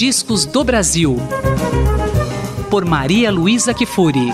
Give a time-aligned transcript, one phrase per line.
[0.00, 1.16] discos do Brasil.
[2.70, 4.30] Por Maria Luísa Kifuri.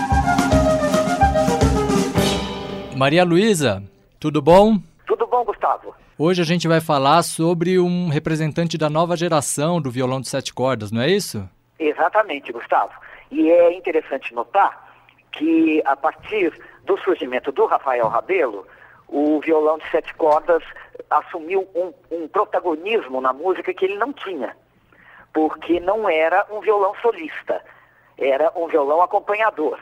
[2.95, 3.83] Maria Luísa,
[4.17, 4.77] tudo bom?
[5.05, 5.93] Tudo bom, Gustavo.
[6.17, 10.53] Hoje a gente vai falar sobre um representante da nova geração do violão de sete
[10.53, 11.45] cordas, não é isso?
[11.77, 12.93] Exatamente, Gustavo.
[13.29, 14.95] E é interessante notar
[15.33, 16.53] que a partir
[16.85, 18.65] do surgimento do Rafael Rabelo,
[19.09, 20.63] o violão de sete cordas
[21.09, 24.55] assumiu um, um protagonismo na música que ele não tinha,
[25.37, 27.63] porque não era um violão solista,
[28.17, 29.79] era um violão acompanhador.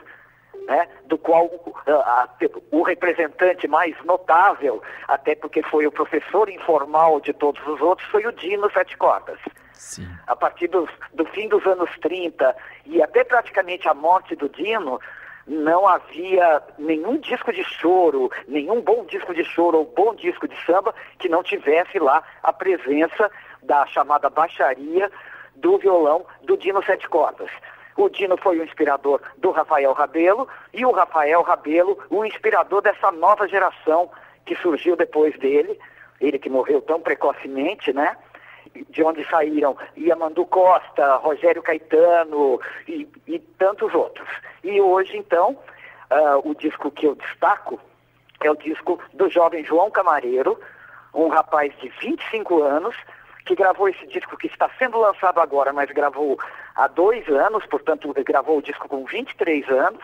[0.66, 7.32] Né, do qual uh, o representante mais notável, até porque foi o professor informal de
[7.32, 9.38] todos os outros, foi o Dino Sete Cordas.
[9.74, 10.08] Sim.
[10.26, 14.98] A partir dos, do fim dos anos 30 e até praticamente a morte do Dino,
[15.46, 20.56] não havia nenhum disco de choro, nenhum bom disco de choro ou bom disco de
[20.64, 23.30] samba que não tivesse lá a presença
[23.62, 25.12] da chamada baixaria
[25.56, 27.50] do violão do Dino Sete Cordas.
[27.96, 33.10] O Dino foi o inspirador do Rafael Rabelo e o Rafael Rabelo o inspirador dessa
[33.10, 34.10] nova geração
[34.44, 35.78] que surgiu depois dele,
[36.20, 38.16] ele que morreu tão precocemente, né?
[38.90, 44.28] de onde saíram Iamandu Costa, Rogério Caetano e, e tantos outros.
[44.62, 45.58] E hoje, então,
[46.10, 47.80] uh, o disco que eu destaco
[48.40, 50.58] é o disco do jovem João Camareiro,
[51.14, 52.94] um rapaz de 25 anos,
[53.46, 56.38] que gravou esse disco que está sendo lançado agora, mas gravou
[56.74, 60.02] há dois anos, portanto, gravou o disco com 23 anos.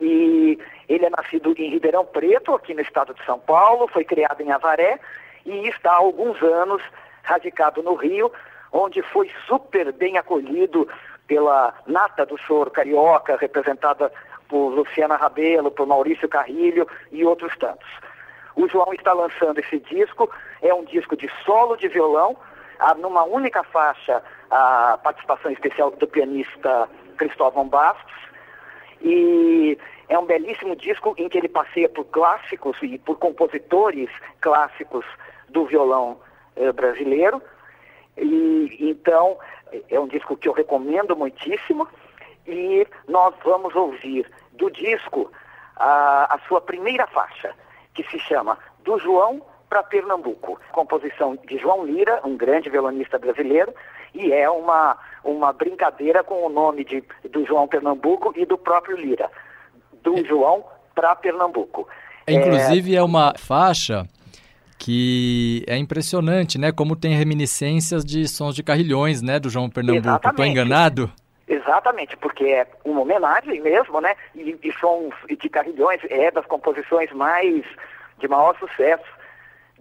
[0.00, 4.40] E ele é nascido em Ribeirão Preto, aqui no estado de São Paulo, foi criado
[4.40, 4.98] em Avaré
[5.44, 6.82] e está há alguns anos
[7.22, 8.32] radicado no Rio,
[8.72, 10.88] onde foi super bem acolhido
[11.26, 14.12] pela nata do choro carioca, representada
[14.48, 17.88] por Luciana Rabelo, por Maurício Carrilho e outros tantos.
[18.54, 22.36] O João está lançando esse disco, é um disco de solo de violão,
[22.98, 28.12] numa única faixa a participação especial do pianista Cristóvão Bastos,
[29.00, 29.78] e
[30.08, 34.10] é um belíssimo disco em que ele passeia por clássicos e por compositores
[34.40, 35.04] clássicos
[35.48, 36.20] do violão
[36.56, 37.42] eh, brasileiro.
[38.16, 39.38] E então
[39.88, 41.88] é um disco que eu recomendo muitíssimo
[42.46, 45.30] e nós vamos ouvir do disco
[45.76, 47.54] a, a sua primeira faixa,
[47.94, 49.42] que se chama Do João
[49.72, 53.72] para Pernambuco, composição de João Lira, um grande violonista brasileiro,
[54.12, 58.98] e é uma, uma brincadeira com o nome de, do João Pernambuco e do próprio
[58.98, 59.30] Lira,
[60.02, 60.24] do é.
[60.24, 60.62] João
[60.94, 61.88] para Pernambuco.
[62.28, 62.98] Inclusive é...
[62.98, 64.06] é uma faixa
[64.78, 66.70] que é impressionante, né?
[66.70, 69.40] Como tem reminiscências de sons de carrilhões, né?
[69.40, 70.28] Do João Pernambuco.
[70.28, 71.10] Estou enganado?
[71.48, 74.16] Exatamente, porque é uma homenagem mesmo, né?
[74.34, 77.64] E, e sons de carrilhões é das composições mais
[78.18, 79.21] de maior sucesso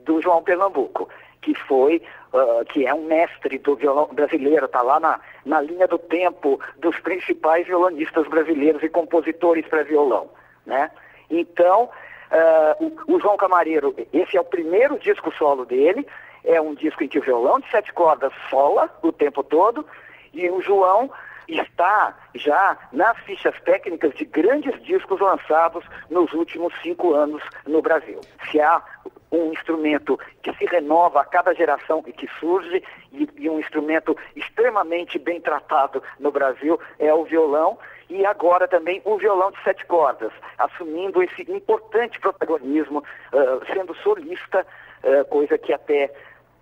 [0.06, 1.10] do João Pernambuco,
[1.42, 2.02] que foi,
[2.34, 6.60] uh, que é um mestre do violão brasileiro, está lá na, na linha do tempo
[6.78, 10.30] dos principais violonistas brasileiros e compositores para violão,
[10.66, 10.92] né?
[11.30, 11.90] Então,
[12.32, 16.08] Uh, o, o, João Camareiro, esse é o primeiro disco solo dele,
[16.46, 19.86] é um disco em que o violão de sete cordas sola o tempo todo,
[20.34, 21.12] e o João
[21.46, 28.22] está já nas fichas técnicas de grandes discos lançados nos últimos cinco anos no Brasil.
[28.50, 28.82] Se há
[29.32, 32.84] um instrumento que se renova a cada geração que surge
[33.14, 37.78] e, e um instrumento extremamente bem tratado no Brasil é o violão
[38.10, 44.68] e agora também o violão de sete cordas, assumindo esse importante protagonismo, uh, sendo solista,
[45.04, 46.14] uh, coisa que até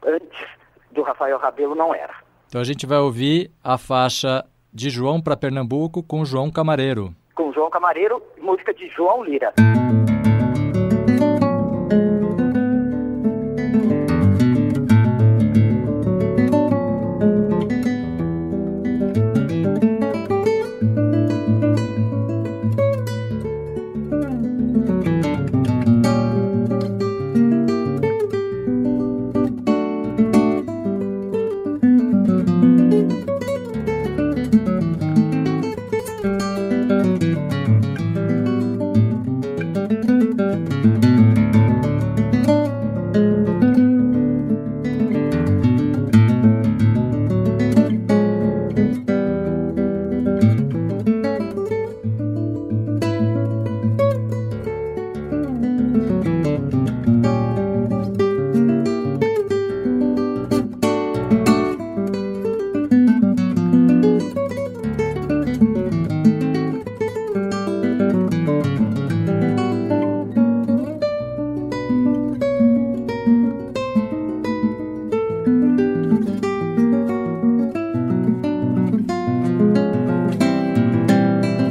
[0.05, 0.47] antes
[0.91, 2.13] do Rafael Rabelo não era.
[2.47, 7.15] Então a gente vai ouvir a faixa de João para Pernambuco com João Camareiro.
[7.33, 9.53] Com João Camareiro, música de João Lira.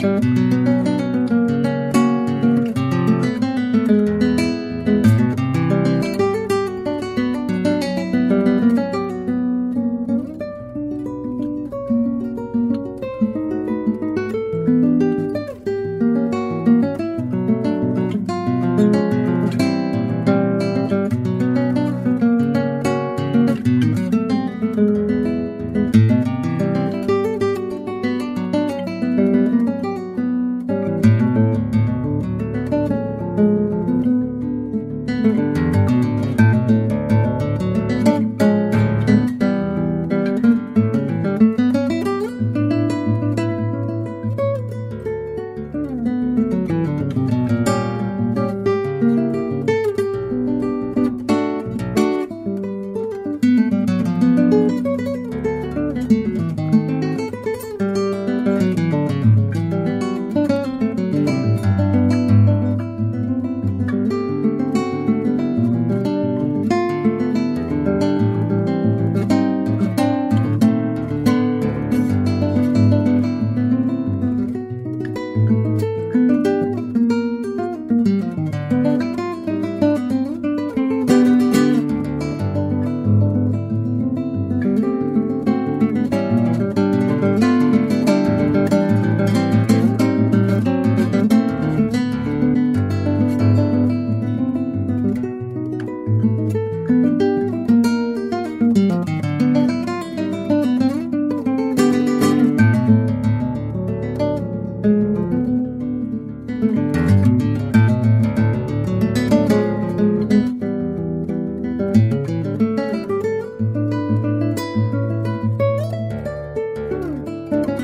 [0.09, 0.58] Música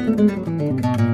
[0.05, 1.14] Música